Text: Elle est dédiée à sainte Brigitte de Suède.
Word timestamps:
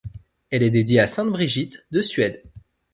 Elle 0.49 0.63
est 0.63 0.71
dédiée 0.71 0.99
à 0.99 1.05
sainte 1.05 1.29
Brigitte 1.31 1.85
de 1.91 2.01
Suède. 2.01 2.41